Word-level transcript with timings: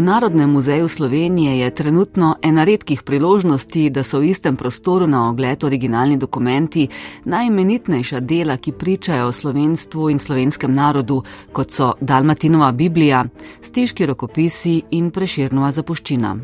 V 0.00 0.02
Narodnem 0.02 0.50
muzeju 0.50 0.88
Slovenije 0.88 1.58
je 1.58 1.74
trenutno 1.74 2.36
ena 2.42 2.64
redkih 2.64 3.02
priložnosti, 3.02 3.90
da 3.90 4.00
so 4.02 4.18
v 4.18 4.30
istem 4.30 4.56
prostoru 4.56 5.06
na 5.06 5.28
ogled 5.28 5.64
originalni 5.64 6.16
dokumenti, 6.16 6.86
najimenitnejša 7.24 8.20
dela, 8.20 8.56
ki 8.56 8.72
pričajo 8.72 9.26
o 9.28 9.32
slovenstvu 9.32 10.08
in 10.10 10.18
slovenskem 10.18 10.72
narodu, 10.74 11.20
kot 11.52 11.70
so 11.70 11.92
Dalmatinova 12.00 12.72
Biblija, 12.72 13.26
stiški 13.62 14.06
rokopisi 14.06 14.80
in 14.90 15.10
preširnova 15.10 15.72
zapuščina. 15.72 16.36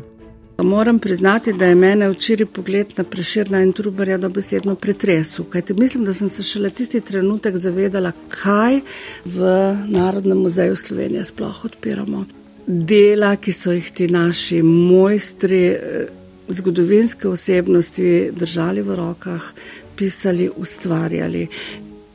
Moram 0.61 0.99
priznati, 0.99 1.53
da 1.53 1.65
je 1.65 1.75
mene 1.75 2.13
včeraj 2.13 2.45
pogled 2.45 2.93
na 2.97 3.03
preširna 3.03 3.65
in 3.65 3.73
trubarja 3.73 4.17
dobesedno 4.17 4.75
pretresel, 4.75 5.45
kajti 5.49 5.73
mislim, 5.73 6.05
da 6.05 6.13
sem 6.13 6.29
se 6.29 6.43
šele 6.43 6.69
tisti 6.69 7.01
trenutek 7.01 7.57
zavedala, 7.57 8.11
kaj 8.29 8.81
v 9.25 9.55
Narodnem 9.87 10.37
muzeju 10.37 10.75
Slovenije 10.75 11.25
sploh 11.25 11.65
odpiramo. 11.65 12.25
Dela, 12.67 13.37
ki 13.39 13.53
so 13.55 13.71
jih 13.71 13.91
ti 13.95 14.07
naši 14.11 14.61
mojstri, 14.61 15.65
eh, 15.67 16.07
zgodovinske 16.47 17.27
osebnosti 17.27 18.31
držali 18.35 18.81
v 18.81 18.95
rokah, 18.95 19.53
pisali, 19.95 20.49
ustvarjali. 20.55 21.47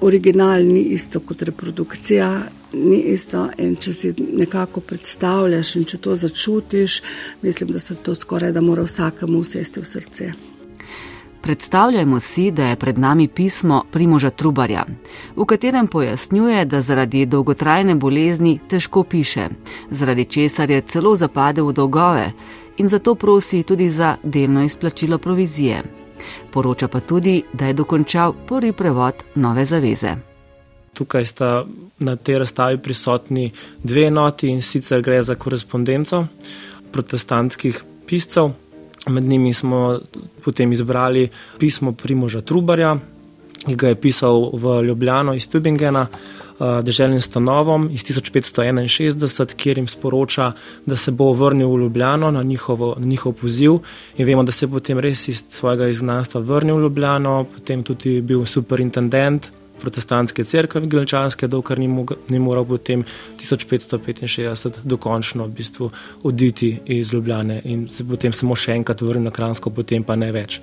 Original 0.01 0.63
ni 0.63 0.83
isto 0.83 1.21
kot 1.21 1.43
reprodukcija, 1.43 2.43
ni 2.73 3.01
isto. 3.01 3.49
In 3.59 3.77
če 3.77 3.93
si 3.93 4.15
nekako 4.19 4.81
predstavljaš 4.81 5.77
in 5.77 5.85
če 5.85 5.99
to 5.99 6.17
začutiš, 6.17 7.03
mislim, 7.43 7.71
da 7.71 7.79
se 7.79 7.95
to 7.95 8.15
skoraj 8.15 8.53
da 8.53 8.61
mora 8.61 8.83
vsakemu 8.83 9.39
usesti 9.39 9.81
v 9.81 9.85
srce. 9.85 10.33
Predstavljajmo 11.43 12.21
si, 12.21 12.51
da 12.51 12.67
je 12.67 12.77
pred 12.77 12.99
nami 12.99 13.29
pismo 13.29 13.85
Primoža 13.91 14.31
Trubarja, 14.31 14.85
v 15.37 15.45
katerem 15.45 15.87
pojasnjuje, 15.87 16.65
da 16.65 16.83
zaradi 16.83 17.27
dolgotrajne 17.27 17.95
bolezni 17.95 18.61
težko 18.69 19.03
piše, 19.05 19.49
zaradi 19.91 20.25
česar 20.25 20.71
je 20.71 20.81
celo 20.81 21.17
zapadel 21.17 21.67
v 21.67 21.73
dolgove 21.73 22.33
in 22.77 22.89
zato 22.89 23.15
prosi 23.15 23.63
tudi 23.63 23.89
za 23.89 24.17
delno 24.23 24.63
izplačilo 24.63 25.19
provizije. 25.19 25.83
Poroča 26.51 26.89
pa 26.89 27.01
tudi, 27.01 27.43
da 27.53 27.67
je 27.67 27.73
dokončal 27.73 28.33
prvi 28.47 28.73
prevod 28.73 29.15
Nove 29.35 29.65
zaveze. 29.65 30.15
Tukaj 30.95 31.25
sta 31.25 31.65
na 31.99 32.17
tej 32.17 32.39
razstavi 32.39 32.79
prisotni 32.79 33.51
dve 33.83 34.07
enoti 34.07 34.49
in 34.49 34.63
sicer 34.63 35.03
gre 35.03 35.23
za 35.23 35.35
korespondenco 35.35 36.27
protestantskih 36.93 37.83
piscev. 38.07 38.51
Med 39.09 39.25
njimi 39.25 39.55
smo 39.55 39.99
potem 40.45 40.73
izbrali 40.73 41.29
pismo 41.59 41.93
Primoža 41.93 42.41
Trubarja, 42.41 42.97
ki 43.67 43.75
ga 43.77 43.89
je 43.89 44.01
pisal 44.01 44.51
v 44.53 44.83
Ljubljano 44.83 45.35
iz 45.35 45.49
Tübingena, 45.51 46.07
eh, 46.07 46.83
deželnim 46.83 47.21
stanovom 47.21 47.89
iz 47.93 48.05
1561, 48.05 49.55
kjer 49.55 49.79
jim 49.79 49.87
sporoča, 49.87 50.53
da 50.87 50.97
se 50.97 51.11
bo 51.11 51.33
vrnil 51.33 51.69
v 51.69 51.81
Ljubljano 51.81 52.31
na, 52.31 52.43
njihovo, 52.43 52.95
na 52.99 53.07
njihov 53.07 53.33
poziv. 53.33 53.79
In 54.17 54.27
vemo, 54.27 54.43
da 54.43 54.53
se 54.53 54.67
je 54.67 54.71
potem 54.71 54.99
res 54.99 55.29
iz 55.29 55.45
svojega 55.49 55.89
izgnanstva 55.89 56.41
vrnil 56.41 56.77
v 56.77 56.83
Ljubljano, 56.83 57.45
potem 57.55 57.83
tudi 57.83 58.21
bil 58.21 58.47
superintendent 58.47 59.51
protestantske 59.83 60.45
crkve, 60.45 60.87
glenčanske, 60.87 61.49
dokler 61.51 61.83
ni, 61.83 61.89
ni 62.31 62.39
moral 62.39 62.65
potem 62.69 63.05
1565 63.41 64.83
dokončno 64.85 65.47
v 65.47 65.55
bistvu 65.59 65.91
oditi 66.23 66.73
iz 66.87 67.13
Ljubljane 67.13 67.61
in 67.65 67.89
se 67.91 68.07
potem 68.09 68.33
samo 68.33 68.57
še 68.57 68.77
enkrat 68.79 69.03
vrnil 69.03 69.29
na 69.29 69.35
Kransko, 69.35 69.71
potem 69.75 70.05
pa 70.05 70.17
ne 70.17 70.31
več. 70.33 70.61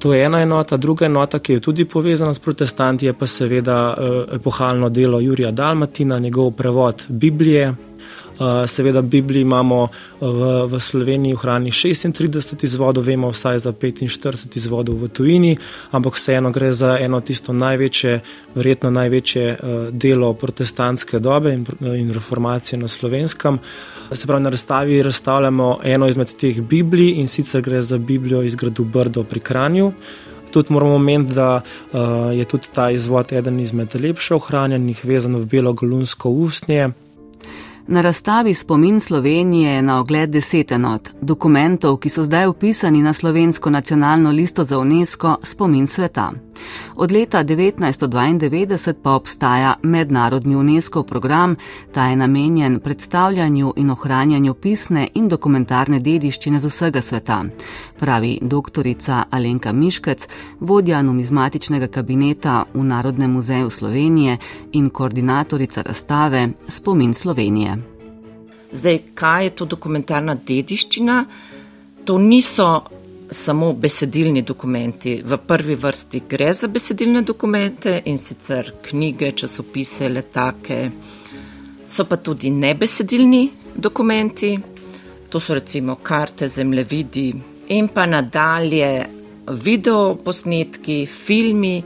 To 0.00 0.14
je 0.14 0.24
ena 0.24 0.40
enota, 0.40 0.78
druga 0.80 1.06
enota, 1.06 1.38
ki 1.38 1.58
je 1.58 1.60
tudi 1.60 1.84
povezana 1.84 2.32
s 2.32 2.40
protestanti, 2.40 3.06
je 3.06 3.12
pa 3.12 3.26
seveda 3.26 3.78
eh, 3.92 4.18
epohalno 4.38 4.88
delo 4.88 5.20
Jurija 5.20 5.50
Dalmatina, 5.50 6.18
njegov 6.18 6.54
prevod 6.56 7.04
Biblije, 7.08 7.74
seveda, 8.66 9.02
Bibliji 9.02 9.42
imamo 9.42 9.88
eh, 9.88 10.26
v, 10.26 10.66
v 10.66 10.80
Sloveniji 10.80 11.36
hrani 11.36 11.70
36 11.70 12.64
izvodov, 12.64 13.04
vemo 13.04 13.30
vsaj 13.30 13.58
za 13.58 13.72
45 13.72 14.56
izvodov 14.56 14.96
v 14.96 15.08
tujini, 15.08 15.56
ampak 15.90 16.14
vseeno 16.14 16.50
gre 16.50 16.72
za 16.72 16.96
eno 16.98 17.20
tisto 17.20 17.52
največje, 17.52 18.20
verjetno 18.54 18.90
največje 18.90 19.44
eh, 19.44 19.58
delo 19.92 20.32
protestantske 20.34 21.18
dobe 21.18 21.52
in, 21.54 21.66
in 21.80 22.12
reformacije 22.12 22.78
na 22.78 22.88
slovenskem. 22.88 23.58
Se 24.12 24.26
pravi, 24.26 24.42
na 24.42 24.50
razstavi 24.50 25.02
razstavljamo 25.02 25.78
eno 25.84 26.08
izmed 26.08 26.32
teh 26.36 26.60
Biblij 26.60 27.20
in 27.20 27.28
sicer 27.28 27.62
gre 27.62 27.82
za 27.82 27.98
Biblijo 27.98 28.42
iz 28.42 28.54
gradu 28.54 28.84
Brdo 28.84 29.24
pri 29.24 29.40
Kranju. 29.40 29.92
Tudi 30.50 30.72
moramo 30.72 30.94
omeniti, 30.94 31.34
da 31.34 31.60
uh, 31.92 32.00
je 32.34 32.44
tudi 32.44 32.66
ta 32.74 32.90
izvod 32.90 33.32
eden 33.32 33.60
izmed 33.60 33.94
lepše 33.94 34.34
ohranjenih, 34.34 35.04
vezan 35.04 35.36
v 35.36 35.44
belo 35.46 35.72
golunsko 35.72 36.30
ustnje. 36.30 36.90
Na 37.92 38.02
razstavi 38.02 38.54
Spomin 38.54 39.00
Slovenije 39.00 39.72
je 39.72 39.82
na 39.82 40.00
ogled 40.00 40.30
deset 40.30 40.72
enot, 40.72 41.08
dokumentov, 41.20 41.96
ki 41.96 42.08
so 42.08 42.22
zdaj 42.22 42.46
upisani 42.46 43.02
na 43.02 43.12
slovensko 43.12 43.70
nacionalno 43.70 44.30
listo 44.30 44.64
za 44.64 44.78
UNESCO 44.78 45.36
Spomin 45.42 45.86
sveta. 45.86 46.32
Od 46.96 47.12
leta 47.12 47.44
1992 47.44 48.92
pa 49.02 49.12
obstaja 49.12 49.74
mednarodni 49.82 50.56
UNESCO 50.56 51.02
program, 51.02 51.56
ta 51.92 52.06
je 52.06 52.16
namenjen 52.16 52.80
predstavljanju 52.80 53.72
in 53.76 53.90
ohranjanju 53.90 54.54
pisne 54.54 55.08
in 55.14 55.28
dokumentarne 55.28 55.98
dediščine 56.00 56.60
z 56.60 56.66
vsega 56.66 57.02
sveta, 57.02 57.44
pravi 57.98 58.38
doktorica 58.42 59.24
Alenka 59.30 59.72
Miškec, 59.72 60.28
vodja 60.60 61.02
numizmatičnega 61.02 61.88
kabineta 61.88 62.64
v 62.74 62.84
Narodnem 62.84 63.32
muzeju 63.32 63.70
Slovenije 63.70 64.38
in 64.72 64.90
koordinatorica 64.90 65.82
razstave 65.82 66.48
Spomin 66.68 67.14
Slovenije. 67.14 67.78
Zdaj, 68.72 68.98
kaj 69.14 69.44
je 69.44 69.50
to 69.50 69.64
dokumentarna 69.64 70.34
dediščina? 70.34 71.24
To 72.04 72.18
niso 72.18 72.82
samo 73.30 73.72
besedilni 73.72 74.42
dokumenti. 74.42 75.22
V 75.24 75.38
prvi 75.46 75.74
vrsti 75.74 76.22
gre 76.28 76.52
za 76.54 76.68
besedilne 76.68 77.22
dokumente 77.22 78.02
in 78.04 78.18
sicer 78.18 78.72
knjige, 78.82 79.32
časopise, 79.32 80.08
letake. 80.08 80.90
So 81.86 82.04
pa 82.04 82.16
tudi 82.16 82.50
nebesedilni 82.50 83.50
dokumenti, 83.74 84.58
to 85.28 85.40
so 85.40 85.54
recimo 85.54 85.96
karte, 86.02 86.48
zemljevidi 86.48 87.34
in 87.68 87.88
pa 87.88 88.06
nadalje 88.06 89.06
video 89.50 90.14
posnetki, 90.24 91.06
filmi 91.06 91.82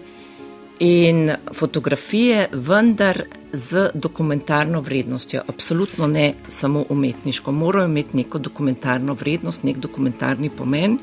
in 0.79 1.31
fotografije, 1.53 2.49
vendar 2.53 3.23
z 3.53 3.91
dokumentarno 3.95 4.81
vrednostjo. 4.81 5.43
Absolutno 5.49 6.07
ne 6.07 6.35
samo 6.49 6.85
umetniško, 6.89 7.53
morajo 7.53 7.87
imeti 7.87 8.17
neko 8.17 8.39
dokumentarno 8.39 9.15
vrednost, 9.15 9.63
nek 9.63 9.77
dokumentarni 9.77 10.51
pomen 10.51 10.99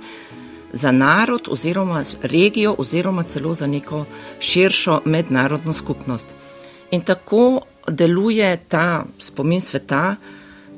za 0.73 0.91
narod 0.91 1.47
oziroma 1.49 2.03
regijo 2.21 2.75
oziroma 2.77 3.23
celo 3.23 3.53
za 3.53 3.67
neko 3.67 4.05
širšo 4.39 5.01
mednarodno 5.05 5.73
skupnost. 5.73 6.27
In 6.91 7.01
tako 7.01 7.61
deluje 7.87 8.57
ta 8.67 9.05
spomin 9.19 9.61
sveta, 9.61 10.15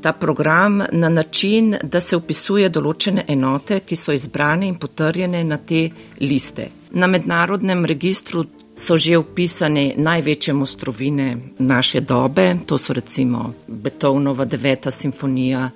ta 0.02 0.14
program 0.14 0.82
na 0.92 1.10
način, 1.10 1.76
da 1.84 2.00
se 2.00 2.16
upisuje 2.16 2.70
določene 2.70 3.24
enote, 3.28 3.80
ki 3.80 3.96
so 3.96 4.12
izbrane 4.12 4.68
in 4.68 4.76
potrjene 4.76 5.44
na 5.44 5.58
te 5.58 5.90
liste. 6.20 6.68
Na 6.92 7.08
mednarodnem 7.08 7.86
registru 7.86 8.46
so 8.76 8.98
že 8.98 9.18
upisane 9.18 9.94
največje 9.98 10.54
mostrovine 10.54 11.38
naše 11.60 12.02
dobe, 12.02 12.56
to 12.66 12.78
so 12.78 12.94
recimo 12.94 13.54
Beethovenova 13.68 14.46
deveta 14.46 14.92
simfonija, 14.92 15.70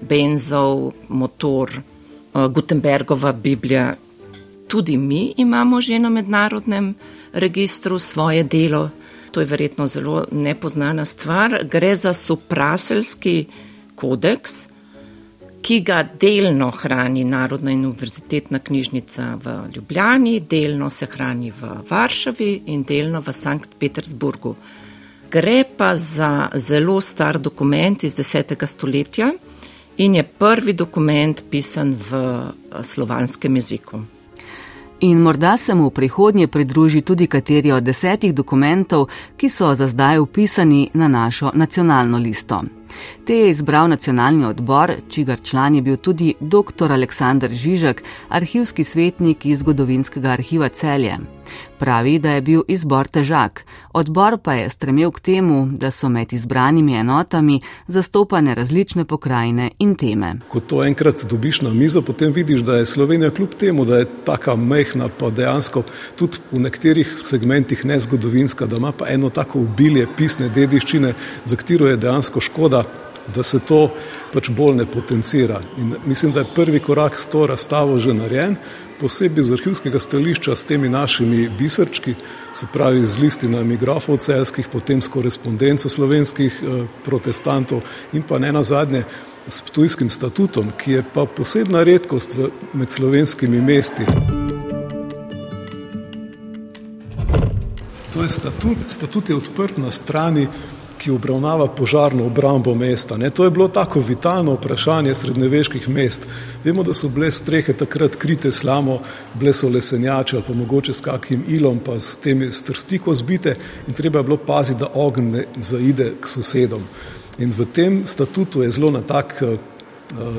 Benzov, 0.00 0.92
motor, 1.08 1.70
Gutenbergova 2.46 3.32
Biblija. 3.32 3.94
Tudi 4.68 4.96
mi 4.96 5.34
imamo 5.36 5.80
že 5.80 5.98
na 5.98 6.08
mednarodnem 6.08 6.94
registru 7.32 7.98
svoje 7.98 8.44
delo, 8.44 8.90
to 9.30 9.40
je 9.40 9.46
verjetno 9.46 9.86
zelo 9.86 10.24
nepoznana 10.32 11.04
stvar. 11.04 11.58
Gre 11.64 11.96
za 11.96 12.14
supraselski 12.14 13.46
kodeks, 13.94 14.52
ki 15.62 15.80
ga 15.80 16.02
delno 16.20 16.70
hrani 16.70 17.24
Narodna 17.24 17.70
in 17.70 17.84
univerzitetna 17.86 18.58
knjižnica 18.58 19.38
v 19.44 19.56
Ljubljani, 19.76 20.40
delno 20.40 20.90
se 20.90 21.06
hrani 21.06 21.50
v 21.50 21.72
Varšavi 21.90 22.62
in 22.66 22.82
delno 22.82 23.20
v 23.20 23.32
Sankt 23.32 23.68
Petersburgu. 23.78 24.54
Gre 25.30 25.64
pa 25.76 25.96
za 25.96 26.48
zelo 26.54 27.00
star 27.00 27.38
dokument 27.38 28.04
iz 28.04 28.16
10. 28.16 28.66
stoletja 28.66 29.32
in 29.98 30.14
je 30.14 30.22
prvi 30.22 30.72
dokument 30.72 31.42
pisan 31.50 31.94
v 32.10 32.14
eh, 32.14 32.82
slovanskem 32.82 33.56
jeziku. 33.56 34.00
In 35.00 35.18
morda 35.18 35.56
se 35.56 35.74
mu 35.74 35.86
v 35.86 35.90
prihodnje 35.90 36.48
pridruži 36.48 37.00
tudi 37.00 37.26
kateri 37.26 37.72
od 37.72 37.82
desetih 37.82 38.34
dokumentov, 38.34 39.06
ki 39.36 39.48
so 39.48 39.74
za 39.74 39.86
zdaj 39.86 40.18
upisani 40.18 40.90
na 40.94 41.08
našo 41.08 41.50
nacionalno 41.54 42.18
listo. 42.18 42.77
Te 43.24 43.34
je 43.34 43.50
izbral 43.50 43.88
nacionalni 43.88 44.44
odbor, 44.44 44.92
čigar 45.08 45.40
član 45.40 45.74
je 45.74 45.82
bil 45.82 45.96
tudi 45.96 46.34
dr. 46.40 46.92
Aleksandr 46.92 47.52
Žižek, 47.52 48.02
arhivski 48.28 48.84
svetnik 48.84 49.46
iz 49.46 49.58
zgodovinskega 49.58 50.28
arhiva 50.28 50.68
Celje. 50.68 51.18
Pravi, 51.78 52.18
da 52.18 52.30
je 52.30 52.42
bil 52.42 52.62
izbor 52.68 53.08
težak, 53.08 53.64
odbor 53.92 54.38
pa 54.42 54.52
je 54.52 54.70
stremel 54.70 55.10
k 55.10 55.20
temu, 55.20 55.68
da 55.72 55.90
so 55.90 56.08
med 56.08 56.32
izbranimi 56.32 56.94
enotami 56.94 57.60
zastopane 57.86 58.54
različne 58.54 59.04
pokrajine 59.04 59.70
in 59.78 59.94
teme. 59.94 60.34
Ko 60.48 60.60
to 60.60 60.82
enkrat 60.84 61.24
dobiš 61.30 61.60
na 61.60 61.70
mizo, 61.70 62.02
potem 62.02 62.32
vidiš, 62.32 62.60
da 62.60 62.76
je 62.76 62.86
Slovenija 62.86 63.30
kljub 63.30 63.54
temu, 63.58 63.84
da 63.84 63.98
je 63.98 64.08
tako 64.24 64.56
mehna, 64.56 65.08
pa 65.18 65.30
dejansko 65.30 65.82
tudi 66.16 66.38
v 66.52 66.60
nekaterih 66.60 67.16
segmentih 67.20 67.84
nezgodovinska, 67.86 68.66
da 68.66 68.76
ima 68.76 68.92
pa 68.92 69.08
eno 69.08 69.30
tako 69.30 69.60
obilje 69.60 70.06
pisne 70.16 70.48
dediščine, 70.48 71.14
za 71.44 71.56
katero 71.56 71.86
je 71.86 71.96
dejansko 71.96 72.40
škoda, 72.40 72.84
da 73.34 73.42
se 73.42 73.58
to 73.58 73.90
pač 74.32 74.50
bolj 74.50 74.76
ne 74.76 74.86
potencira. 74.86 75.60
In 75.78 75.94
mislim, 76.06 76.32
da 76.32 76.40
je 76.40 76.52
prvi 76.54 76.80
korak 76.80 77.18
s 77.18 77.26
to 77.26 77.46
razstavo 77.46 77.98
že 77.98 78.14
narejen, 78.14 78.56
posebej 79.00 79.44
z 79.44 79.52
arhivskega 79.52 80.00
stališča 80.00 80.56
s 80.56 80.64
temi 80.64 80.88
našimi 80.88 81.48
bisrčki, 81.48 82.14
se 82.52 82.66
pravi 82.72 83.04
z 83.04 83.18
listinami 83.18 83.76
grafov 83.76 84.18
celskih, 84.18 84.68
potem 84.72 85.02
s 85.02 85.08
korespondenco 85.08 85.88
slovenskih 85.88 86.62
eh, 86.62 86.86
protestantov 87.04 87.82
in 88.12 88.22
pa 88.22 88.38
ne 88.38 88.52
nazadnje 88.52 89.04
s 89.48 89.62
tujskim 89.72 90.10
statutom, 90.10 90.72
ki 90.78 90.92
je 90.92 91.04
pa 91.14 91.24
posebna 91.26 91.82
redkost 91.82 92.34
v, 92.34 92.50
med 92.72 92.90
slovenskimi 92.90 93.60
mesti. 93.60 94.04
To 98.12 98.22
je 98.22 98.28
statut, 98.28 98.78
statut 98.88 99.28
je 99.28 99.36
odprt 99.36 99.78
na 99.78 99.90
strani 99.90 100.48
ki 100.98 101.10
obravnava 101.10 101.68
požarno 101.68 102.26
obrambo 102.26 102.74
mesta. 102.74 103.16
Ne, 103.16 103.30
to 103.30 103.44
je 103.44 103.50
bilo 103.50 103.68
tako 103.68 104.00
vitalno 104.00 104.54
vprašanje 104.54 105.14
srednjeveških 105.14 105.88
mest. 105.88 106.26
Vemo, 106.64 106.82
da 106.82 106.94
so 106.94 107.08
bile 107.08 107.30
strehe 107.32 107.72
takrat 107.72 108.16
krite 108.16 108.52
slamo, 108.52 109.00
bile 109.34 109.52
so 109.52 109.68
lesenjače 109.68 110.36
ali 110.36 110.44
pa 110.46 110.52
mogoče 110.54 110.92
s 110.92 111.00
kakim 111.00 111.44
ilom, 111.48 111.78
pa 111.78 112.00
s 112.00 112.16
temi 112.16 112.52
strstiko 112.52 113.14
zbite 113.14 113.56
in 113.86 113.94
treba 113.94 114.18
je 114.18 114.22
bilo 114.22 114.36
paziti, 114.36 114.80
da 114.80 114.90
ogenj 114.94 115.30
ne 115.30 115.46
zaide 115.56 116.12
k 116.20 116.26
sosedom. 116.26 116.82
In 117.38 117.52
v 117.58 117.66
tem 117.72 118.02
statutu 118.06 118.62
je 118.62 118.70
zelo 118.70 118.90
na 118.90 119.00
tak 119.00 119.42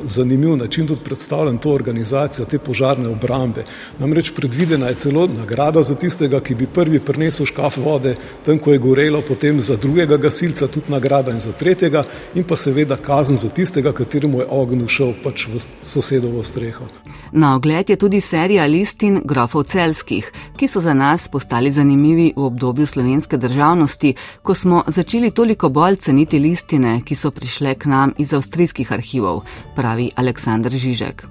zanimiv 0.04 0.56
način 0.56 0.86
tudi 0.86 1.00
predstavljam 1.04 1.58
to 1.58 1.70
organizacijo, 1.72 2.44
te 2.44 2.58
požarne 2.58 3.08
obrambe. 3.08 3.64
Namreč 3.98 4.32
predvidena 4.36 4.88
je 4.88 4.94
celo 4.94 5.26
nagrada 5.26 5.82
za 5.82 5.94
tistega, 5.94 6.40
ki 6.40 6.54
bi 6.54 6.66
prvi 6.66 7.00
prinesel 7.00 7.46
škaf 7.46 7.76
vode, 7.76 8.16
tam, 8.46 8.58
ko 8.58 8.72
je 8.72 8.78
gorelo, 8.78 9.22
potem 9.22 9.60
za 9.60 9.76
drugega 9.76 10.16
gasilca 10.16 10.66
tudi 10.66 10.92
nagrada 10.92 11.30
in 11.30 11.40
za 11.40 11.52
tretjega 11.52 12.04
in 12.34 12.44
pa 12.44 12.56
seveda 12.56 12.96
kazen 12.96 13.36
za 13.36 13.48
tistega, 13.48 13.92
kateremu 13.92 14.40
je 14.40 14.46
ogenj 14.50 14.84
ušel 14.84 15.14
pač 15.22 15.46
v 15.46 15.60
sosedovo 15.82 16.42
streho. 16.44 16.88
Na 17.32 17.54
ogled 17.54 17.90
je 17.90 17.96
tudi 17.96 18.20
serija 18.20 18.66
listin 18.66 19.20
grofov 19.24 19.62
celskih, 19.64 20.32
ki 20.56 20.66
so 20.68 20.80
za 20.80 20.94
nas 20.94 21.28
postali 21.28 21.70
zanimivi 21.70 22.32
v 22.36 22.44
obdobju 22.44 22.86
slovenske 22.86 23.36
državnosti, 23.36 24.14
ko 24.42 24.54
smo 24.54 24.82
začeli 24.86 25.30
toliko 25.30 25.68
bolj 25.68 25.96
ceniti 25.96 26.38
listine, 26.38 27.00
ki 27.04 27.14
so 27.14 27.30
prišle 27.30 27.74
k 27.74 27.86
nam 27.86 28.14
iz 28.18 28.34
avstrijskih 28.34 28.92
arhivov, 28.92 29.44
pravi 29.76 30.10
Aleksandr 30.16 30.70
Žižek. 30.70 31.26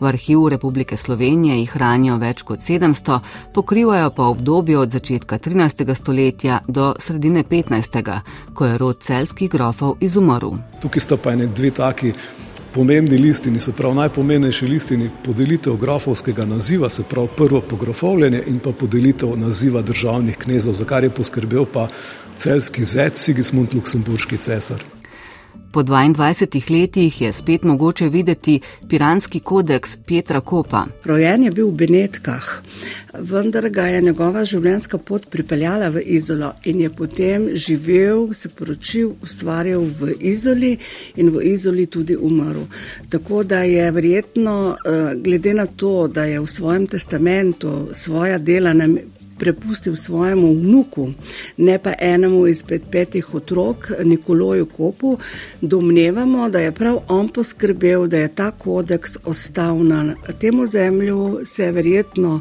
V 0.00 0.06
arhivu 0.06 0.48
Republike 0.48 0.96
Slovenije 0.96 1.58
jih 1.58 1.70
hranijo 1.70 2.16
več 2.18 2.42
kot 2.42 2.60
700, 2.60 3.20
pokrivajo 3.54 4.10
pa 4.10 4.22
obdobje 4.22 4.78
od 4.78 4.90
začetka 4.90 5.38
13. 5.38 5.94
stoletja 5.94 6.60
do 6.68 6.94
sredine 6.98 7.44
15., 7.44 8.20
ko 8.54 8.66
je 8.66 8.78
rod 8.78 9.02
celskih 9.02 9.50
grofov 9.50 9.96
izumrl. 10.00 10.58
Tukaj 10.82 11.00
sta 11.00 11.16
pa 11.16 11.32
ene 11.32 11.46
dve 11.46 11.70
taki 11.70 12.12
pomembni 12.74 13.18
listini, 13.18 13.60
se 13.60 13.72
pravi 13.72 13.94
najpomembnejši 13.94 14.66
listini 14.66 15.10
podelitev 15.24 15.76
grafovskega 15.76 16.44
naziva, 16.46 16.88
se 16.88 17.02
pravi 17.02 17.28
prvo 17.36 17.60
pografovljenje 17.60 18.42
in 18.46 18.58
pa 18.58 18.72
podelitev 18.72 19.36
naziva 19.36 19.82
državnih 19.82 20.36
knezov, 20.36 20.74
za 20.74 20.84
kar 20.84 21.04
je 21.04 21.10
poskrbel 21.10 21.66
pa 21.72 21.88
celski 22.38 22.84
zec 22.84 23.18
Sigismund 23.18 23.74
Luksemburški 23.74 24.36
cesar. 24.36 24.99
Po 25.72 25.82
22 25.82 26.80
letih 26.80 27.20
je 27.22 27.32
spet 27.32 27.62
mogoče 27.62 28.08
videti 28.08 28.60
piranski 28.88 29.40
kodeks 29.40 29.96
Petra 30.06 30.40
Kopa. 30.40 30.86
Rojen 31.04 31.42
je 31.42 31.50
bil 31.50 31.68
v 31.68 31.72
Benetkah, 31.72 32.48
vendar 33.14 33.68
ga 33.70 33.84
je 33.86 34.00
njegova 34.02 34.42
življenjska 34.44 34.98
pot 34.98 35.28
pripeljala 35.30 35.92
v 35.94 36.02
Izolo 36.16 36.52
in 36.64 36.80
je 36.80 36.90
potem 36.90 37.46
živel, 37.54 38.32
se 38.34 38.48
poročil, 38.48 39.12
ustvarjal 39.22 39.86
v 40.00 40.16
Izoli 40.18 40.72
in 41.16 41.30
v 41.30 41.46
Izoli 41.52 41.86
tudi 41.86 42.16
umrl. 42.16 42.66
Tako 43.08 43.44
da 43.44 43.62
je 43.62 43.90
verjetno, 43.90 44.74
eh, 44.74 45.14
glede 45.22 45.54
na 45.54 45.66
to, 45.66 46.08
da 46.08 46.24
je 46.24 46.40
v 46.40 46.50
svojem 46.50 46.86
testamentu 46.86 47.88
svoja 47.94 48.38
dela 48.38 48.74
prepustil 49.40 49.96
svojemu 49.96 50.52
vnuku, 50.54 51.10
ne 51.56 51.78
pa 51.78 51.92
enemu 51.98 52.46
izmed 52.46 52.82
petih 52.90 53.34
otrok, 53.34 53.90
Nikoloju 54.04 54.66
Kopu, 54.66 55.18
domnevamo, 55.60 56.48
da 56.48 56.60
je 56.60 56.72
prav 56.72 57.00
on 57.08 57.28
poskrbel, 57.28 58.06
da 58.06 58.18
je 58.18 58.34
ta 58.34 58.50
kodeks 58.50 59.16
ostal 59.24 59.82
na 59.84 60.14
tem 60.40 60.60
ozemlju, 60.60 61.40
se 61.44 61.64
je 61.64 61.72
verjetno 61.72 62.40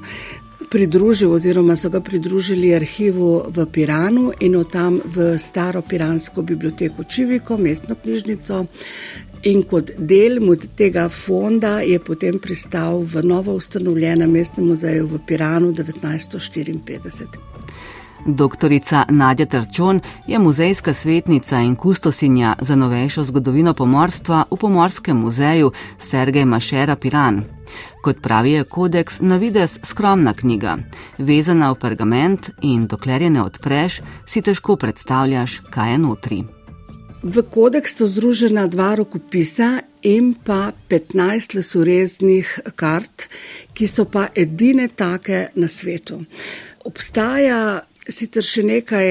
pridružil 0.70 1.32
oziroma 1.34 1.76
so 1.76 1.90
ga 1.90 2.02
pridružili 2.02 2.76
arhivu 2.76 3.44
v 3.48 3.66
Piranu 3.66 4.32
in 4.40 4.56
od 4.56 4.72
tam 4.72 5.02
v 5.06 5.38
staro 5.38 5.82
piransko 5.82 6.42
biblioteko 6.42 7.04
Čiviko, 7.04 7.58
mestno 7.58 7.96
knjižnico 7.96 8.66
In 9.48 9.62
kot 9.64 9.94
del 9.96 10.42
tega 10.76 11.08
fonda 11.10 11.80
je 11.80 12.00
potem 12.00 12.40
pristal 12.40 13.00
v 13.00 13.24
novo 13.24 13.54
ustanovljenem 13.56 14.32
mestnem 14.32 14.68
muzeju 14.68 15.08
v 15.08 15.20
Piranu 15.26 15.72
1954. 15.72 17.40
Doktorica 18.26 19.06
Nadja 19.10 19.46
Trčon 19.46 20.00
je 20.28 20.40
muzejska 20.40 20.94
svetnica 20.94 21.62
in 21.62 21.76
kustosinja 21.76 22.56
za 22.62 22.76
novejšo 22.76 23.24
zgodovino 23.24 23.74
pomorstva 23.74 24.44
v 24.52 24.58
Pomorskem 24.58 25.18
muzeju 25.18 25.72
Sergej 26.00 26.46
Mašera 26.46 26.96
Piran. 26.96 27.44
Kot 28.04 28.22
pravi 28.22 28.52
je 28.52 28.64
kodeks 28.64 29.20
na 29.20 29.38
vides 29.38 29.80
skromna 29.84 30.34
knjiga, 30.34 30.78
vezana 31.18 31.72
v 31.72 31.80
pergament 31.80 32.50
in 32.62 32.88
dokler 32.88 33.22
je 33.22 33.30
ne 33.30 33.44
odpreš, 33.44 34.02
si 34.26 34.42
težko 34.42 34.76
predstavljaš, 34.76 35.62
kaj 35.70 35.92
je 35.92 35.98
notri. 35.98 36.44
V 37.24 37.44
kodeksu 37.52 38.08
združena 38.08 38.68
dva 38.68 38.96
rokopisa 38.96 39.82
in 40.02 40.34
pa 40.44 40.72
15 40.90 41.56
lesoreznih 41.56 42.60
kart, 42.76 43.28
ki 43.74 43.88
so 43.88 44.06
pa 44.06 44.30
edine 44.36 44.88
take 44.88 45.50
na 45.56 45.68
svetu. 45.68 46.24
Obstaja 46.86 47.82
sicer 48.08 48.46
še 48.46 48.64
nekaj 48.64 49.08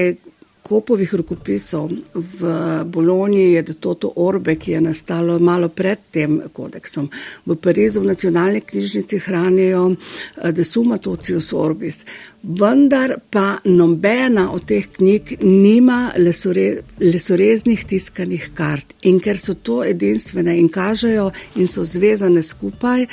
Kopovih 0.63 1.13
rokopisov 1.13 1.89
v 2.13 2.39
Bologni 2.85 3.53
je 3.55 3.63
Toto 3.79 4.11
Orbe, 4.15 4.55
ki 4.55 4.71
je 4.71 4.81
nastalo 4.81 5.39
malo 5.39 5.69
pred 5.69 5.99
tem 6.11 6.41
kodeksom. 6.53 7.09
V 7.45 7.55
Parizu 7.55 8.01
v 8.03 8.11
nacionalni 8.11 8.61
knjižnici 8.61 9.19
hranijo 9.19 9.95
eh, 9.95 10.51
De 10.51 10.63
Suma 10.63 10.97
Tocius 10.97 11.53
Orbis. 11.53 12.03
Vendar 12.43 13.15
pa 13.31 13.57
nobena 13.65 14.51
od 14.51 14.67
teh 14.67 14.85
knjig 14.91 15.39
nima 15.41 16.11
lesore, 16.17 16.83
lesoreznih 16.99 17.83
tiskanih 17.87 18.51
kart. 18.53 18.93
In 19.03 19.19
ker 19.19 19.39
so 19.39 19.55
to 19.55 19.81
edinstvene 19.83 20.57
in 20.59 20.69
kažejo 20.69 21.31
in 21.55 21.67
so 21.67 21.83
zvezane 21.83 22.43
skupaj, 22.43 23.07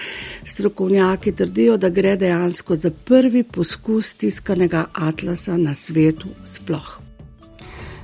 strokovnjaki 0.44 1.32
trdijo, 1.32 1.76
da 1.76 1.88
gre 1.88 2.16
dejansko 2.16 2.76
za 2.76 2.90
prvi 2.90 3.42
poskus 3.42 4.14
tiskanega 4.14 4.86
atlasa 4.94 5.56
na 5.56 5.74
svetu 5.74 6.28
sploh. 6.44 7.05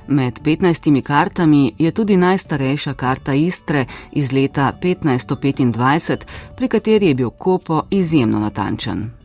Med 0.07 0.39
15 0.43 1.01
kartami 1.01 1.73
je 1.79 1.91
tudi 1.91 2.17
najstarejša 2.17 2.93
karta 2.93 3.33
Istre 3.33 3.85
iz 4.11 4.31
leta 4.31 4.71
1525, 4.81 6.17
pri 6.57 6.67
kateri 6.67 7.07
je 7.07 7.15
bil 7.15 7.29
Kopo 7.29 7.83
izjemno 7.89 8.39
natančen. 8.39 9.22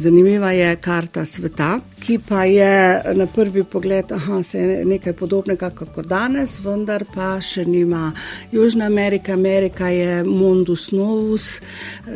Zanimiva 0.00 0.52
je 0.52 0.76
karta 0.76 1.24
sveta, 1.24 1.80
ki 2.00 2.18
pa 2.28 2.44
je 2.44 3.02
na 3.14 3.26
prvi 3.26 3.64
pogled 3.64 4.12
aha, 4.12 4.42
nekaj 4.84 5.12
podobnega 5.12 5.70
kot 5.74 6.06
danes, 6.06 6.60
vendar 6.62 7.02
pa 7.14 7.40
še 7.42 7.64
nima. 7.66 8.12
Južna 8.52 8.86
Amerika, 8.86 9.32
Amerika 9.32 9.88
je 9.90 10.22
Mondus 10.24 10.92
Novus, 10.92 11.60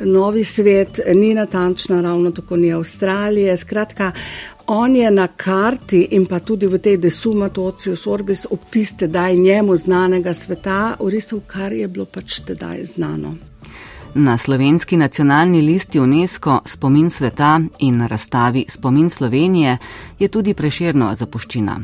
novi 0.04 0.44
svet, 0.44 1.00
ni 1.14 1.34
natančna, 1.34 2.00
ravno 2.00 2.30
tako 2.30 2.56
ni 2.56 2.72
Avstralije. 2.72 3.56
Skratka, 3.56 4.12
On 4.66 4.96
je 4.96 5.10
na 5.10 5.26
karti 5.26 6.06
in 6.10 6.26
pa 6.26 6.38
tudi 6.38 6.66
v 6.66 6.78
tej 6.78 7.00
desumatociju 7.02 7.96
sorbis 7.96 8.46
opis 8.50 8.94
tedaj 8.96 9.36
njemu 9.36 9.76
znanega 9.76 10.34
sveta, 10.34 10.96
orisal, 11.00 11.40
kar 11.46 11.72
je 11.72 11.88
bilo 11.88 12.06
pač 12.06 12.40
tedaj 12.46 12.86
znano. 12.94 13.51
Na 14.14 14.38
slovenski 14.38 14.96
nacionalni 14.96 15.62
listi 15.62 16.00
UNESCO 16.00 16.60
Spomin 16.64 17.10
sveta 17.10 17.60
in 17.78 18.06
razstavi 18.06 18.64
Spomin 18.68 19.10
Slovenije 19.10 19.78
je 20.18 20.28
tudi 20.28 20.54
preširno 20.54 21.14
zapuščina. 21.16 21.80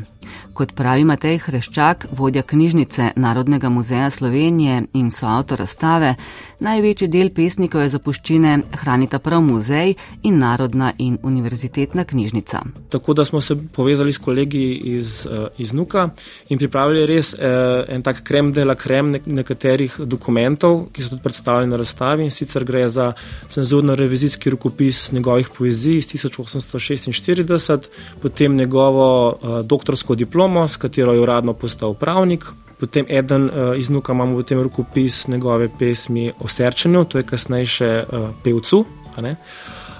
Kot 0.53 0.73
pravi 0.75 1.05
Matej 1.05 1.37
Hreščak, 1.45 2.07
vodja 2.11 2.41
knjižnice 2.41 3.11
Narodnega 3.15 3.69
muzeja 3.69 4.09
Slovenije 4.09 4.83
in 4.93 5.11
soavtor 5.11 5.59
razstave, 5.59 6.15
največji 6.59 7.07
del 7.07 7.29
pesnikov 7.35 7.81
je 7.81 7.89
zapuščine 7.93 8.55
hranita 8.81 9.19
prav 9.19 9.41
muzej 9.41 9.95
in 10.23 10.39
Narodna 10.39 10.91
in 10.97 11.17
univerzitetna 11.23 12.03
knjižnica. 12.03 12.61
Tako 12.89 13.13
da 13.13 13.25
smo 13.25 13.41
se 13.41 13.55
povezali 13.75 14.13
s 14.13 14.17
kolegi 14.17 14.73
iz, 14.95 15.25
eh, 15.25 15.47
iz 15.57 15.73
Nuka 15.73 16.09
in 16.49 16.57
pripravili 16.57 17.05
res 17.05 17.33
eh, 17.33 17.85
en 17.87 18.03
tak 18.03 18.23
krem 18.23 18.51
dela 18.53 18.75
krem 18.75 19.13
nekaterih 19.25 19.99
dokumentov, 20.05 20.89
ki 20.93 21.03
so 21.03 21.09
tudi 21.09 21.23
predstavljeni 21.23 21.71
na 21.71 21.77
razstavi 21.77 22.23
in 22.23 22.31
sicer 22.31 22.63
gre 22.63 22.87
za 22.89 23.13
cenzurno-revizijski 23.47 24.49
rokopis 24.49 25.11
njegovih 25.11 25.49
poezij 25.57 25.97
iz 25.97 26.07
1846, 26.07 27.87
potem 28.21 28.55
njegovo 28.55 29.09
uh, 29.29 29.65
doktorsko 29.65 30.15
diplomo, 30.19 30.67
s 30.67 30.77
katero 30.77 31.15
je 31.15 31.23
uradno 31.23 31.53
postal 31.53 31.95
pravnik. 31.97 32.45
Potem 32.79 33.05
eden 33.09 33.49
uh, 33.49 33.79
iz 33.79 33.89
Nuka 33.91 34.13
imamo 34.15 34.37
v 34.39 34.43
tem 34.47 34.59
rokopis 34.63 35.27
njegove 35.27 35.67
pesmi 35.79 36.31
o 36.39 36.47
srčanju, 36.47 37.05
to 37.05 37.19
je 37.19 37.27
kasneje 37.27 37.65
še 37.65 37.91
uh, 38.03 38.29
pevcu. 38.43 38.85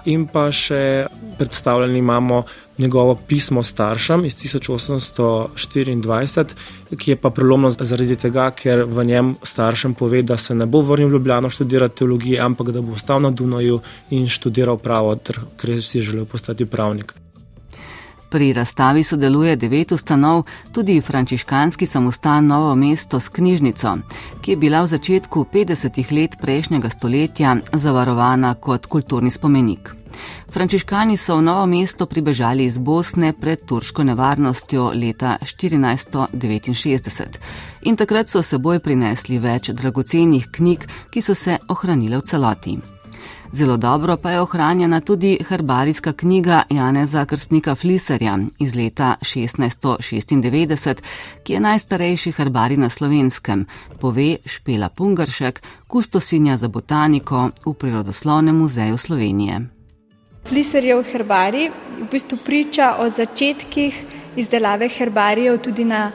In 0.07 0.27
pa 0.31 0.47
še 0.51 1.07
predstavljeni 1.37 1.99
imamo 1.99 2.43
njegovo 2.79 3.15
pismo 3.27 3.63
staršem 3.63 4.25
iz 4.25 4.35
1824, 4.35 6.45
ki 6.97 7.11
je 7.11 7.15
pa 7.15 7.29
prelomno 7.29 7.69
zaradi 7.69 8.15
tega, 8.15 8.51
ker 8.55 8.83
v 8.87 9.03
njem 9.05 9.35
staršem 9.43 9.93
pove, 9.93 10.21
da 10.23 10.37
se 10.37 10.55
ne 10.55 10.65
bo 10.65 10.81
vrnil 10.81 11.07
v 11.09 11.11
Ljubljano 11.17 11.49
študirati 11.49 11.97
teologijo, 11.97 12.45
ampak 12.45 12.71
da 12.71 12.81
bo 12.81 12.91
ostal 12.95 13.21
na 13.21 13.31
Dunaju 13.31 13.79
in 14.15 14.27
študiral 14.27 14.77
pravo, 14.77 15.17
ker 15.59 15.81
si 15.81 16.01
želel 16.01 16.25
postati 16.25 16.65
pravnik. 16.65 17.13
Pri 18.29 18.53
razstavi 18.53 19.03
sodeluje 19.03 19.55
devet 19.55 19.91
ustanov, 19.91 20.43
tudi 20.71 21.01
frančiškanski 21.01 21.85
samostan 21.85 22.47
Novo 22.47 22.75
mesto 22.75 23.19
s 23.19 23.29
knjižnico, 23.29 23.97
ki 24.41 24.51
je 24.51 24.57
bila 24.57 24.81
v 24.81 24.87
začetku 24.87 25.45
50-ih 25.53 26.11
let 26.11 26.35
prejšnjega 26.41 26.89
stoletja 26.89 27.57
zavarovana 27.73 28.53
kot 28.53 28.85
kulturni 28.85 29.31
spomenik. 29.31 29.99
Frančiškani 30.51 31.17
so 31.17 31.37
v 31.37 31.41
novo 31.41 31.65
mesto 31.65 32.05
pribežali 32.05 32.65
iz 32.65 32.77
Bosne 32.77 33.33
pred 33.33 33.65
turško 33.65 34.03
nevarnostjo 34.03 34.91
leta 34.93 35.37
1469 35.41 37.37
in 37.81 37.95
takrat 37.95 38.29
so 38.29 38.41
seboj 38.43 38.79
prinesli 38.79 39.39
več 39.39 39.69
dragocenih 39.69 40.47
knjig, 40.51 40.87
ki 41.09 41.21
so 41.21 41.35
se 41.35 41.57
ohranile 41.67 42.17
v 42.17 42.21
celoti. 42.25 42.98
Zelo 43.51 43.77
dobro 43.77 44.17
pa 44.17 44.31
je 44.31 44.41
ohranjena 44.41 45.01
tudi 45.01 45.37
herbarijska 45.49 46.13
knjiga 46.13 46.63
Janeza 46.69 47.25
Krstnika 47.25 47.75
Fliserja 47.75 48.37
iz 48.59 48.75
leta 48.75 49.15
1696, 49.21 50.95
ki 51.43 51.53
je 51.53 51.59
najstarejši 51.59 52.31
herbari 52.31 52.77
na 52.77 52.89
slovenskem, 52.89 53.65
pove 53.99 54.35
Špela 54.45 54.89
Pungaršek, 54.89 55.61
kustosinja 55.87 56.57
za 56.57 56.67
botaniko 56.67 57.49
v 57.65 57.73
Prirodoslovnem 57.73 58.55
muzeju 58.55 58.97
Slovenije. 58.97 59.59
Fliserjev 60.47 61.03
herbarij 61.11 61.69
v 62.01 62.07
bistvu 62.11 62.37
priča 62.45 62.95
o 62.99 63.09
začetkih 63.09 64.03
izdelave 64.35 64.89
herbarijev 64.89 65.57
tudi 65.57 65.83
na, 65.83 66.11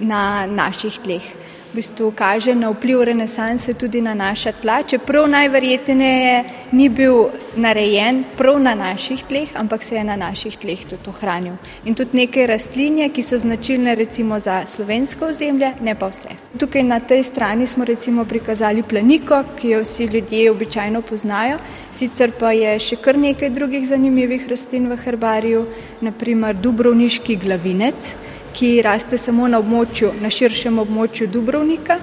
na 0.00 0.46
naših 0.46 0.98
tleh 1.04 1.41
v 1.72 1.80
bistvu 1.80 2.12
kaže 2.12 2.52
na 2.54 2.68
vpliv 2.68 3.00
renesanse 3.00 3.72
tudi 3.72 4.00
na 4.04 4.12
naša 4.14 4.52
tla, 4.52 4.82
čeprav 4.82 5.24
najverjetneje 5.28 6.44
ni 6.72 6.88
bil 6.88 7.32
narejen 7.56 8.24
prav 8.36 8.60
na 8.60 8.74
naših 8.74 9.24
tleh, 9.24 9.48
ampak 9.56 9.82
se 9.82 9.96
je 9.96 10.04
na 10.04 10.16
naših 10.16 10.56
tleh 10.56 10.84
tudi 10.84 11.08
ohranil. 11.08 11.56
In 11.84 11.94
tudi 11.94 12.16
neke 12.16 12.44
rastlinje, 12.46 13.08
ki 13.08 13.22
so 13.22 13.38
značilne 13.38 13.94
recimo 13.94 14.38
za 14.38 14.66
slovensko 14.66 15.30
ozemlje, 15.32 15.72
ne 15.80 15.94
pa 15.94 16.10
vse. 16.12 16.36
Tukaj 16.60 16.84
na 16.84 17.00
tej 17.00 17.24
strani 17.24 17.66
smo 17.66 17.84
recimo 17.88 18.24
prikazali 18.24 18.82
planiko, 18.82 19.40
ki 19.56 19.72
jo 19.72 19.80
vsi 19.80 20.10
ljudje 20.12 20.50
običajno 20.50 21.00
poznajo, 21.02 21.56
sicer 21.92 22.36
pa 22.36 22.52
je 22.52 22.76
še 22.78 23.00
kar 23.00 23.16
nekaj 23.16 23.50
drugih 23.50 23.88
zanimivih 23.88 24.44
rastlin 24.48 24.92
v 24.92 25.00
herbariju, 25.00 25.64
naprimer 26.04 26.52
dubrovniški 26.54 27.40
glavinec, 27.40 28.12
ki 28.52 28.82
raste 28.82 29.18
samo 29.18 29.48
na 29.48 29.58
območju, 29.58 30.12
na 30.22 30.30
širšem 30.30 30.78
območju 30.78 31.28
Dubrovnika, 31.32 31.98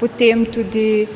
potem 0.00 0.44
tudi 0.46 1.06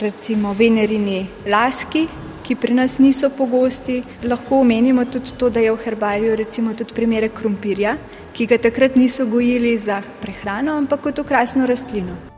recimo 0.00 0.52
venerini 0.52 1.26
laski, 1.46 2.06
ki 2.44 2.56
pri 2.60 2.74
nas 2.76 2.98
niso 2.98 3.30
pogosti. 3.30 4.02
Lahko 4.28 4.60
omenimo 4.60 5.04
tudi 5.04 5.32
to, 5.38 5.48
da 5.50 5.60
je 5.60 5.72
v 5.72 5.80
herbariju 5.84 6.36
recimo 6.36 6.74
tudi 6.74 6.94
primere 6.94 7.32
krompirja, 7.32 7.96
ki 8.34 8.46
ga 8.46 8.58
takrat 8.58 8.96
niso 8.96 9.26
gojili 9.26 9.76
za 9.78 10.02
prehrano, 10.20 10.76
ampak 10.76 11.08
kot 11.08 11.24
okrasno 11.24 11.66
rastlino. 11.66 12.33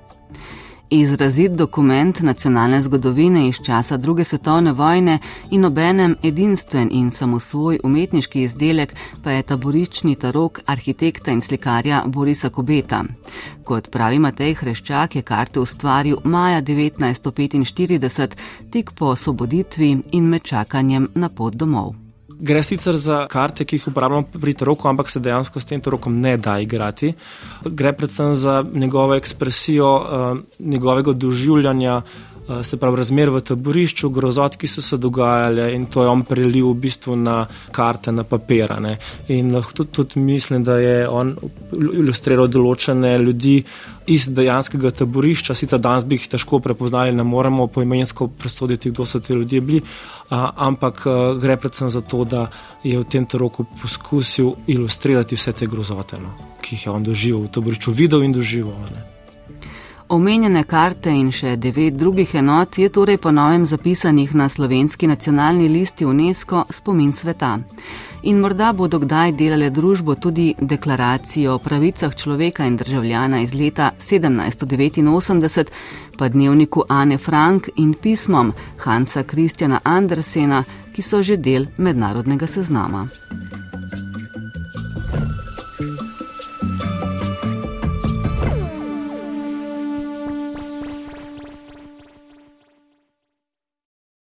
Izrazit 0.90 1.52
dokument 1.52 2.20
nacionalne 2.20 2.82
zgodovine 2.82 3.48
iz 3.48 3.56
časa 3.64 3.96
druge 3.96 4.24
svetovne 4.24 4.72
vojne 4.72 5.18
in 5.50 5.64
obenem 5.64 6.14
edinstven 6.22 6.88
in 6.92 7.10
samosvoj 7.10 7.80
umetniški 7.84 8.42
izdelek 8.42 8.94
pa 9.22 9.30
je 9.30 9.42
taborični 9.42 10.14
tarok 10.14 10.60
arhitekta 10.66 11.30
in 11.30 11.40
slikarja 11.40 12.02
Borisa 12.06 12.50
Kobeta. 12.50 13.02
Kot 13.64 13.90
pravi 13.90 14.18
Matej 14.18 14.54
Hreščak, 14.54 15.16
je 15.16 15.22
karte 15.22 15.60
ustvaril 15.60 16.22
maja 16.24 16.62
1945, 16.62 18.38
tik 18.70 18.90
po 18.94 19.06
osvoboditvi 19.06 19.96
in 20.12 20.28
med 20.28 20.42
čakanjem 20.42 21.08
na 21.14 21.28
pot 21.28 21.54
domov. 21.54 22.05
Gre 22.40 22.62
sicer 22.62 22.96
za 23.00 23.26
karte, 23.32 23.64
ki 23.64 23.76
jih 23.76 23.88
uporabljamo 23.88 24.26
pri 24.40 24.54
troku, 24.54 24.88
ampak 24.88 25.10
se 25.10 25.20
dejansko 25.20 25.60
s 25.60 25.64
tem 25.64 25.80
trokom 25.80 26.20
ne 26.20 26.36
da 26.36 26.58
igrati. 26.60 27.14
Gre 27.64 27.92
predvsem 27.96 28.34
za 28.34 28.64
njegovo 28.74 29.14
ekspresijo, 29.14 29.92
uh, 29.96 30.38
njegovega 30.58 31.12
doživljanja, 31.12 32.02
se 32.62 32.76
pravi 32.76 32.96
razmer 32.96 33.30
v 33.30 33.40
taborišču, 33.40 34.10
grozot, 34.14 34.56
ki 34.56 34.68
so 34.70 34.82
se 34.82 34.96
dogajale 34.96 35.72
in 35.74 35.86
to 35.90 36.02
je 36.02 36.08
on 36.08 36.22
prelil 36.22 36.70
v 36.70 36.80
bistvu 36.86 37.16
na 37.18 37.40
karte, 37.74 38.12
na 38.12 38.24
papirane. 38.24 38.96
In 39.34 39.50
lahko 39.54 39.82
tudi, 39.82 39.92
tudi 39.92 40.20
mislim, 40.20 40.64
da 40.64 40.78
je 40.78 41.08
on 41.08 41.34
ilustriral 41.72 42.46
določene 42.46 43.16
ljudi 43.18 43.56
iz 44.06 44.28
dejanskega 44.30 44.92
taborišča, 45.02 45.56
sicer 45.58 45.82
danes 45.82 46.06
bi 46.06 46.20
jih 46.20 46.28
težko 46.36 46.60
prepoznali, 46.62 47.14
ne 47.14 47.26
moremo 47.26 47.66
poimensko 47.66 48.28
presoditi, 48.38 48.92
kdo 48.94 49.06
so 49.06 49.20
ti 49.20 49.34
ljudje 49.34 49.60
bili, 49.60 49.82
a, 50.30 50.52
ampak 50.68 51.02
a, 51.06 51.16
gre 51.42 51.58
predvsem 51.58 51.90
za 51.90 52.00
to, 52.00 52.22
da 52.24 52.46
je 52.86 52.98
v 52.98 53.08
tem 53.10 53.26
roku 53.34 53.66
poskusil 53.82 54.54
ilustrirati 54.70 55.34
vse 55.34 55.52
te 55.52 55.66
grozote, 55.66 56.22
no, 56.22 56.36
ki 56.62 56.78
jih 56.78 56.86
je 56.86 56.94
on 56.94 57.02
doživel 57.02 57.44
v 57.48 57.52
taborišču, 57.58 57.90
videl 57.92 58.22
in 58.22 58.32
doživel. 58.36 58.78
Ne. 58.94 59.15
Omenjene 60.08 60.62
karte 60.64 61.10
in 61.10 61.32
še 61.34 61.56
devet 61.58 61.96
drugih 61.98 62.34
enot 62.38 62.78
je 62.78 62.88
torej 62.94 63.18
po 63.18 63.32
novem 63.34 63.66
zapisanih 63.66 64.34
na 64.34 64.48
slovenski 64.48 65.06
nacionalni 65.10 65.66
listi 65.68 66.06
UNESCO 66.06 66.64
spomin 66.70 67.12
sveta 67.12 67.56
in 68.26 68.40
morda 68.40 68.72
bodo 68.72 68.98
kdaj 68.98 69.32
delale 69.38 69.70
družbo 69.70 70.14
tudi 70.14 70.54
deklaracijo 70.60 71.54
o 71.54 71.58
pravicah 71.58 72.14
človeka 72.14 72.66
in 72.66 72.76
državljana 72.76 73.40
iz 73.40 73.54
leta 73.54 73.90
1789, 74.00 75.70
pa 76.18 76.28
dnevniku 76.28 76.82
Ane 76.88 77.18
Frank 77.18 77.68
in 77.76 77.94
pismom 77.94 78.52
Hansa 78.78 79.22
Kristjana 79.22 79.80
Andersena, 79.84 80.64
ki 80.94 81.02
so 81.02 81.22
že 81.22 81.36
del 81.36 81.66
mednarodnega 81.78 82.46
seznama. 82.46 83.06